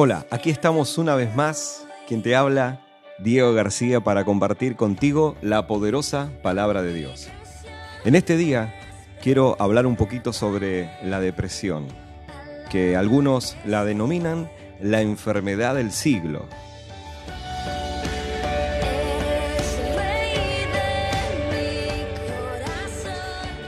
[0.00, 1.84] Hola, aquí estamos una vez más.
[2.06, 2.86] Quien te habla,
[3.18, 7.28] Diego García, para compartir contigo la poderosa palabra de Dios.
[8.04, 8.72] En este día
[9.20, 11.88] quiero hablar un poquito sobre la depresión,
[12.70, 14.48] que algunos la denominan
[14.80, 16.46] la enfermedad del siglo.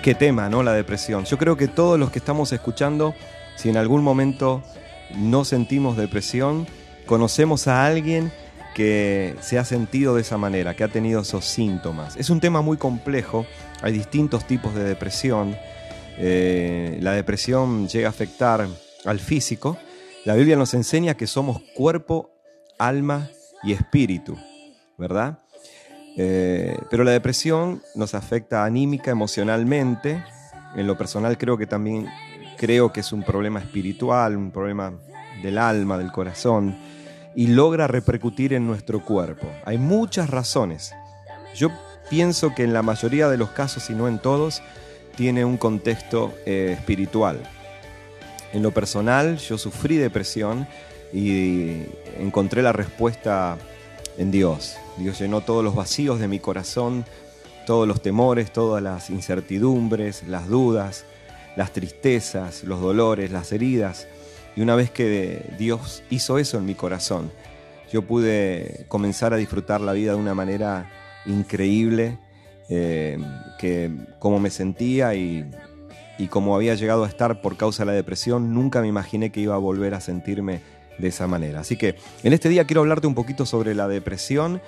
[0.01, 0.63] Qué tema, ¿no?
[0.63, 1.25] La depresión.
[1.25, 3.17] Yo creo que todos los que estamos escuchando,
[3.57, 4.63] si en algún momento
[5.17, 6.67] no sentimos depresión,
[7.07, 8.33] conocemos a alguien
[8.75, 12.17] que se ha sentido de esa manera, que ha tenido esos síntomas.
[12.17, 13.47] Es un tema muy complejo,
[13.83, 15.57] hay distintos tipos de depresión.
[16.19, 18.67] Eh, la depresión llega a afectar
[19.05, 19.77] al físico.
[20.25, 22.31] La Biblia nos enseña que somos cuerpo,
[22.79, 23.29] alma
[23.63, 24.37] y espíritu,
[24.97, 25.41] ¿verdad?
[26.17, 30.23] Eh, pero la depresión nos afecta anímica, emocionalmente.
[30.77, 32.07] En lo personal creo que también
[32.61, 34.93] creo que es un problema espiritual, un problema
[35.43, 36.77] del alma, del corazón,
[37.35, 39.47] y logra repercutir en nuestro cuerpo.
[39.65, 40.93] Hay muchas razones.
[41.55, 41.71] Yo
[42.11, 44.63] pienso que en la mayoría de los casos, y no en todos,
[45.17, 47.41] tiene un contexto eh, espiritual.
[48.53, 50.69] En lo personal, yo sufrí depresión
[51.15, 51.85] y
[52.19, 53.57] encontré la respuesta
[54.19, 54.77] en Dios.
[54.99, 57.07] Dios llenó todos los vacíos de mi corazón,
[57.65, 61.07] todos los temores, todas las incertidumbres, las dudas,
[61.57, 64.07] las tristezas, los dolores, las heridas.
[64.57, 67.31] Y una vez que Dios hizo eso en mi corazón,
[67.93, 70.91] yo pude comenzar a disfrutar la vida de una manera
[71.27, 72.19] increíble,
[72.69, 73.19] eh,
[73.59, 75.45] que como me sentía y,
[76.19, 79.41] y como había llegado a estar por causa de la depresión, nunca me imaginé que
[79.41, 80.61] iba a volver a sentirme
[80.99, 81.61] de esa manera.
[81.61, 84.61] Así que en este día quiero hablarte un poquito sobre la depresión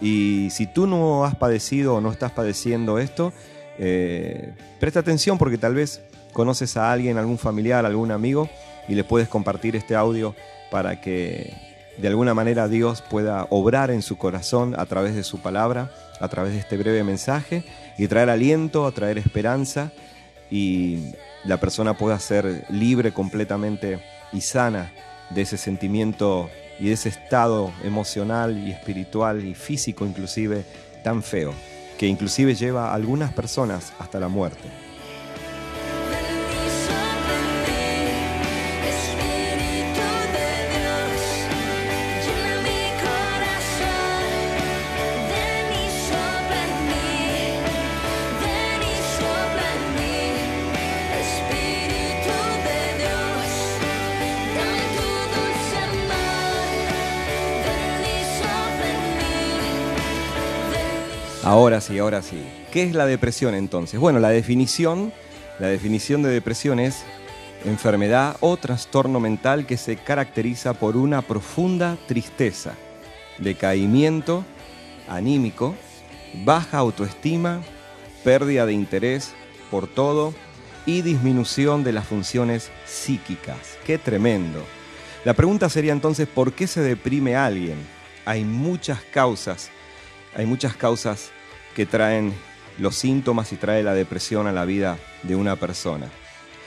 [0.00, 3.32] y si tú no has padecido o no estás padeciendo esto,
[3.78, 6.00] eh, presta atención porque tal vez
[6.34, 8.50] conoces a alguien, algún familiar, algún amigo
[8.86, 10.34] y le puedes compartir este audio
[10.70, 11.54] para que
[11.96, 16.28] de alguna manera Dios pueda obrar en su corazón a través de su palabra, a
[16.28, 17.64] través de este breve mensaje
[17.96, 19.92] y traer aliento, traer esperanza
[20.50, 21.12] y
[21.44, 24.00] la persona pueda ser libre completamente
[24.32, 24.92] y sana
[25.30, 30.64] de ese sentimiento y de ese estado emocional y espiritual y físico inclusive
[31.04, 31.54] tan feo,
[31.96, 34.83] que inclusive lleva a algunas personas hasta la muerte.
[61.54, 62.42] Ahora sí, ahora sí.
[62.72, 64.00] ¿Qué es la depresión entonces?
[64.00, 65.12] Bueno, la definición,
[65.60, 67.04] la definición de depresión es
[67.64, 72.74] enfermedad o trastorno mental que se caracteriza por una profunda tristeza,
[73.38, 74.44] decaimiento
[75.08, 75.76] anímico,
[76.44, 77.62] baja autoestima,
[78.24, 79.32] pérdida de interés
[79.70, 80.34] por todo
[80.86, 83.78] y disminución de las funciones psíquicas.
[83.86, 84.60] ¡Qué tremendo!
[85.24, 87.76] La pregunta sería entonces, ¿por qué se deprime alguien?
[88.24, 89.70] Hay muchas causas
[90.36, 91.30] hay muchas causas
[91.74, 92.32] que traen
[92.78, 96.08] los síntomas y trae la depresión a la vida de una persona.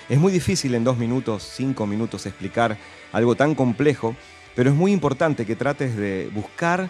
[0.09, 2.77] Es muy difícil en dos minutos, cinco minutos explicar
[3.11, 4.15] algo tan complejo,
[4.55, 6.89] pero es muy importante que trates de buscar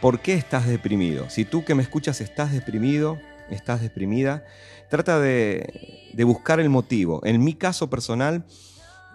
[0.00, 1.28] por qué estás deprimido.
[1.30, 3.18] Si tú que me escuchas estás deprimido,
[3.50, 4.44] estás deprimida,
[4.88, 7.20] trata de, buscar el motivo.
[7.24, 8.44] En mi caso personal,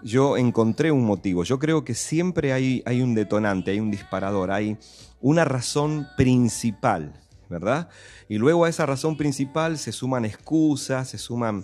[0.03, 1.43] yo encontré un motivo.
[1.43, 4.77] Yo creo que siempre hay, hay un detonante, hay un disparador, hay
[5.19, 7.13] una razón principal,
[7.51, 7.89] ¿verdad?
[8.28, 11.63] Y luego a esa razón principal se suman excusas, se suman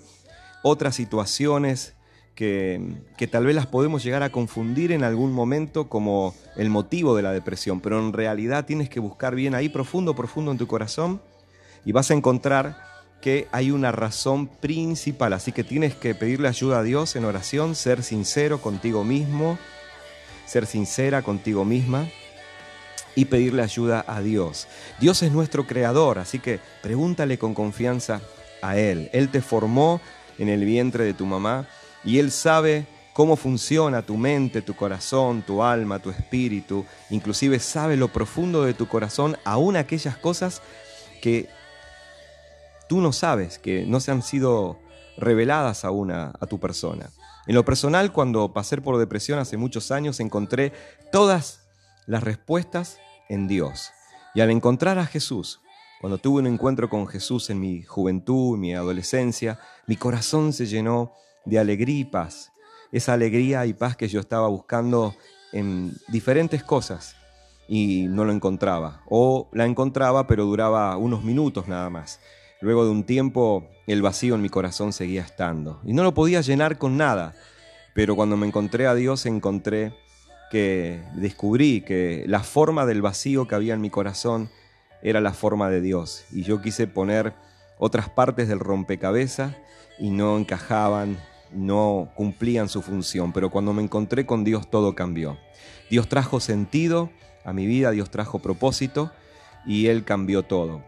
[0.61, 1.95] otras situaciones
[2.35, 2.79] que,
[3.17, 7.23] que, tal vez las podemos llegar a confundir en algún momento como el motivo de
[7.23, 11.19] la depresión, pero en realidad tienes que buscar bien ahí profundo, profundo en tu corazón
[11.83, 12.77] y vas a encontrar
[13.21, 17.73] que hay una razón principal, así que tienes que pedirle ayuda a Dios en oración,
[17.73, 19.57] ser sincero contigo mismo,
[20.45, 22.07] ser sincera contigo misma
[23.17, 24.67] y pedirle ayuda a Dios.
[24.99, 28.21] Dios es nuestro creador, así que pregúntale con confianza
[28.61, 29.09] a Él.
[29.11, 29.99] Él te formó
[30.37, 31.67] en el vientre de tu mamá
[32.03, 37.97] y Él sabe cómo funciona tu mente, tu corazón, tu alma, tu espíritu, inclusive sabe
[37.97, 40.61] lo profundo de tu corazón, aún aquellas cosas
[41.19, 41.49] que
[42.87, 44.77] tú no sabes, que no se han sido
[45.17, 47.09] reveladas aún a, a tu persona.
[47.47, 50.71] En lo personal, cuando pasé por depresión hace muchos años, encontré
[51.11, 51.61] todas
[52.05, 52.99] las respuestas
[53.29, 53.91] en Dios.
[54.33, 55.61] Y al encontrar a Jesús,
[55.99, 60.67] cuando tuve un encuentro con Jesús en mi juventud, en mi adolescencia, mi corazón se
[60.67, 61.13] llenó
[61.45, 62.51] de alegría y paz.
[62.91, 65.15] Esa alegría y paz que yo estaba buscando
[65.53, 67.15] en diferentes cosas
[67.67, 69.01] y no lo encontraba.
[69.09, 72.19] O la encontraba pero duraba unos minutos nada más.
[72.61, 76.41] Luego de un tiempo el vacío en mi corazón seguía estando y no lo podía
[76.41, 77.35] llenar con nada.
[77.93, 79.93] Pero cuando me encontré a Dios encontré
[80.49, 84.49] que descubrí que la forma del vacío que había en mi corazón
[85.01, 86.25] era la forma de Dios.
[86.31, 87.33] Y yo quise poner
[87.77, 89.55] otras partes del rompecabezas
[89.99, 91.17] y no encajaban,
[91.51, 93.33] no cumplían su función.
[93.33, 95.37] Pero cuando me encontré con Dios todo cambió.
[95.89, 97.09] Dios trajo sentido
[97.43, 99.11] a mi vida, Dios trajo propósito
[99.65, 100.83] y Él cambió todo.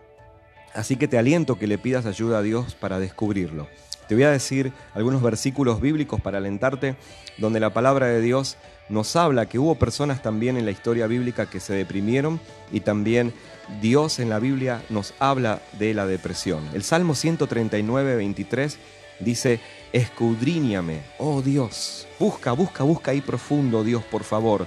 [0.74, 3.68] Así que te aliento que le pidas ayuda a Dios para descubrirlo.
[4.10, 6.96] Te voy a decir algunos versículos bíblicos para alentarte,
[7.38, 8.58] donde la palabra de Dios
[8.90, 12.40] nos habla que hubo personas también en la historia bíblica que se deprimieron
[12.72, 13.36] y también
[13.84, 16.68] Dios en la Biblia nos habla de la depresión.
[16.74, 18.80] El Salmo 139, 23
[19.20, 19.60] dice,
[19.94, 24.66] escudriñame, oh Dios, busca, busca, busca ahí profundo, Dios, por favor,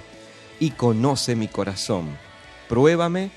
[0.57, 2.17] y conoce mi corazón.
[2.69, 3.29] Pruébame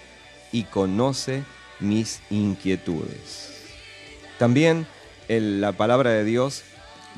[0.53, 1.43] y conoce
[1.81, 3.55] mis inquietudes.
[4.39, 4.87] También
[5.29, 6.63] la palabra de Dios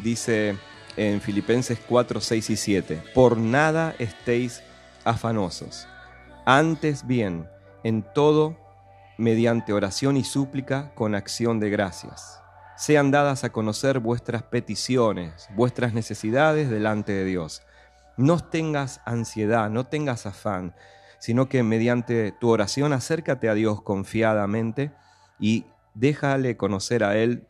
[0.03, 0.57] dice
[0.97, 4.63] en Filipenses 4, 6 y 7, por nada estéis
[5.05, 5.87] afanosos,
[6.45, 7.49] antes bien,
[7.85, 8.57] en todo,
[9.17, 12.41] mediante oración y súplica con acción de gracias.
[12.77, 17.63] Sean dadas a conocer vuestras peticiones, vuestras necesidades delante de Dios.
[18.17, 20.75] No tengas ansiedad, no tengas afán,
[21.19, 24.93] sino que mediante tu oración acércate a Dios confiadamente
[25.41, 27.49] y déjale conocer a Él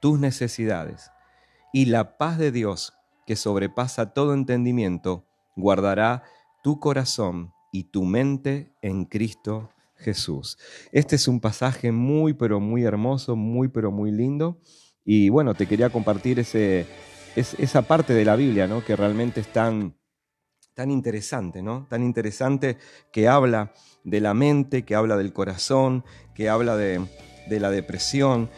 [0.00, 1.10] tus necesidades.
[1.72, 2.94] Y la paz de Dios,
[3.26, 6.22] que sobrepasa todo entendimiento, guardará
[6.62, 10.58] tu corazón y tu mente en Cristo Jesús.
[10.92, 14.60] Este es un pasaje muy, pero muy hermoso, muy, pero muy lindo.
[15.04, 16.86] Y bueno, te quería compartir ese,
[17.34, 18.84] esa parte de la Biblia, ¿no?
[18.84, 19.96] Que realmente es tan,
[20.74, 21.86] tan interesante, ¿no?
[21.88, 22.78] Tan interesante
[23.12, 23.72] que habla
[24.04, 26.04] de la mente, que habla del corazón,
[26.34, 27.04] que habla de,
[27.48, 28.50] de la depresión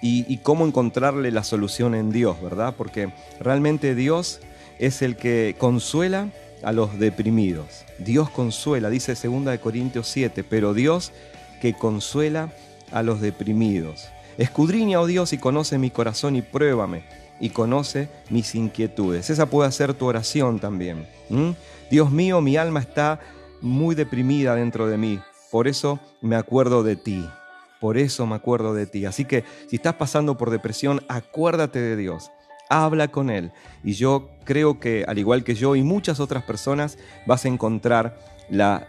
[0.00, 2.74] y, cómo encontrarle la solución en Dios, ¿verdad?
[2.76, 4.40] Porque realmente Dios
[4.78, 6.30] es el que consuela
[6.62, 7.84] a los deprimidos.
[7.98, 11.12] Dios consuela, dice 2 Corintios 7, pero Dios
[11.60, 12.52] que consuela
[12.92, 14.08] a los deprimidos.
[14.38, 17.02] Escudriña, oh Dios, y conoce mi corazón y pruébame
[17.40, 19.30] y conoce mis inquietudes.
[19.30, 21.06] Esa puede ser tu oración también.
[21.90, 23.20] Dios mío, mi alma está
[23.60, 25.20] muy deprimida dentro de mí,
[25.50, 27.28] por eso me acuerdo de ti.
[27.80, 29.04] Por eso me acuerdo de ti.
[29.06, 32.30] Así que si estás pasando por depresión, acuérdate de Dios.
[32.68, 33.52] Habla con Él.
[33.82, 38.18] Y yo creo que, al igual que yo y muchas otras personas, vas a encontrar
[38.50, 38.88] la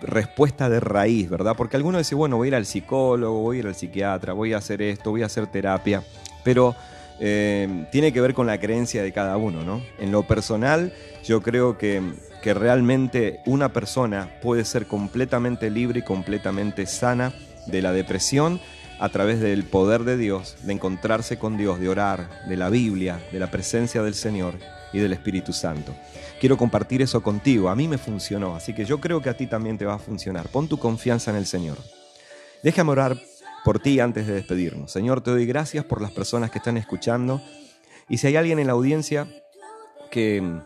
[0.00, 1.54] respuesta de raíz, ¿verdad?
[1.56, 4.52] Porque algunos dicen, bueno, voy a ir al psicólogo, voy a ir al psiquiatra, voy
[4.52, 6.02] a hacer esto, voy a hacer terapia.
[6.44, 6.74] Pero
[7.18, 9.82] eh, tiene que ver con la creencia de cada uno, ¿no?
[9.98, 10.92] En lo personal,
[11.24, 12.02] yo creo que,
[12.42, 17.32] que realmente una persona puede ser completamente libre y completamente sana
[17.66, 18.60] de la depresión
[18.98, 23.20] a través del poder de Dios, de encontrarse con Dios, de orar, de la Biblia,
[23.32, 24.54] de la presencia del Señor
[24.92, 25.94] y del Espíritu Santo.
[26.40, 29.46] Quiero compartir eso contigo, a mí me funcionó, así que yo creo que a ti
[29.46, 30.48] también te va a funcionar.
[30.48, 31.78] Pon tu confianza en el Señor.
[32.62, 33.20] Déjame orar
[33.64, 34.92] por ti antes de despedirnos.
[34.92, 37.42] Señor, te doy gracias por las personas que están escuchando
[38.08, 39.26] y si hay alguien en la audiencia
[40.10, 40.60] que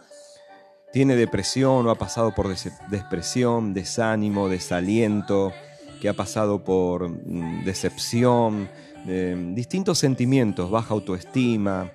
[0.92, 2.54] tiene depresión o ha pasado por
[2.90, 5.52] depresión, desánimo, desaliento,
[6.00, 8.69] que ha pasado por mm, decepción,
[9.54, 11.90] distintos sentimientos, baja autoestima,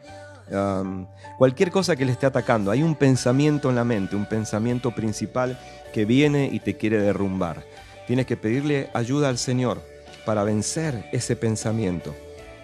[1.38, 2.72] cualquier cosa que le esté atacando.
[2.72, 5.60] Hay un pensamiento en la mente, un pensamiento principal
[5.94, 7.64] que viene y te quiere derrumbar.
[8.08, 9.82] Tienes que pedirle ayuda al Señor
[10.26, 12.16] para vencer ese pensamiento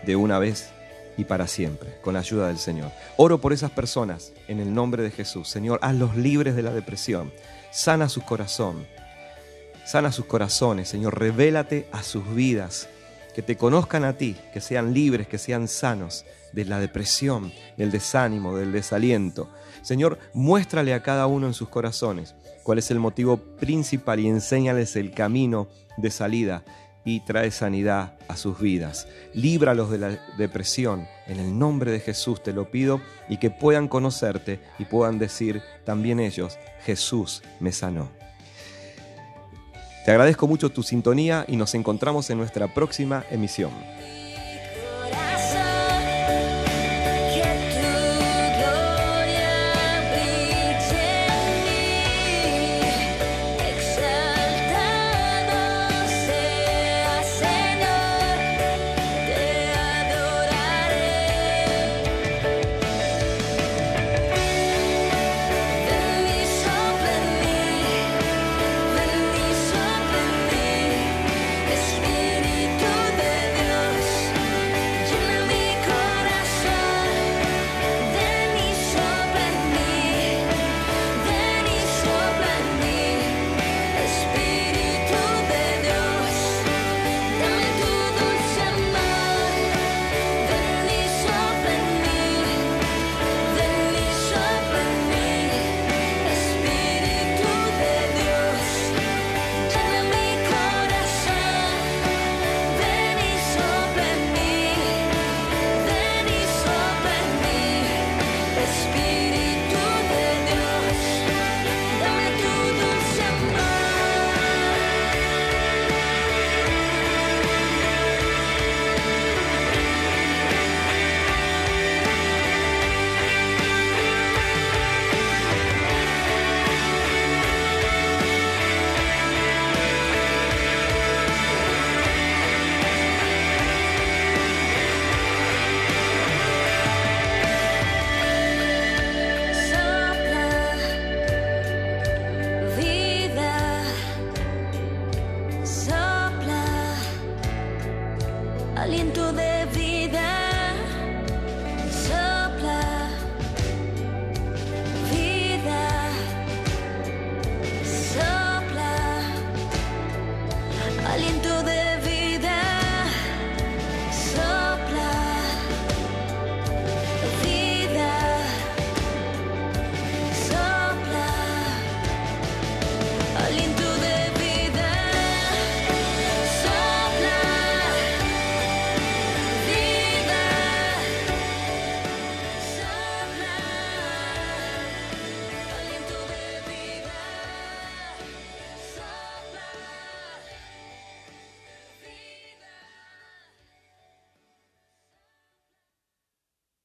[0.06, 0.70] de una vez
[1.18, 2.92] y para siempre, con la ayuda del Señor.
[3.18, 5.48] Oro por esas personas en el nombre de Jesús.
[5.50, 7.32] Señor, hazlos libres de la depresión,
[7.72, 8.86] sana su corazón,
[9.92, 12.88] Sana sus corazones, Señor, revélate a sus vidas,
[13.36, 17.92] que te conozcan a ti, que sean libres, que sean sanos de la depresión, del
[17.92, 19.50] desánimo, del desaliento.
[19.82, 24.96] Señor, muéstrale a cada uno en sus corazones cuál es el motivo principal y enséñales
[24.96, 25.68] el camino
[25.98, 26.64] de salida
[27.04, 29.10] y trae sanidad a sus vidas.
[29.34, 31.06] Líbralos de la depresión.
[31.28, 35.62] En el nombre de Jesús te lo pido y que puedan conocerte y puedan decir
[35.84, 38.22] también ellos, Jesús me sanó.
[40.06, 43.72] Te agradezco mucho tu sintonía y nos encontramos en nuestra próxima emisión.